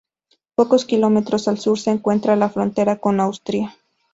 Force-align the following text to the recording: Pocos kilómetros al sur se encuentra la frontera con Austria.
Pocos 0.55 0.85
kilómetros 0.85 1.47
al 1.47 1.59
sur 1.59 1.77
se 1.77 1.91
encuentra 1.91 2.35
la 2.35 2.49
frontera 2.49 2.95
con 2.97 3.19
Austria. 3.19 3.77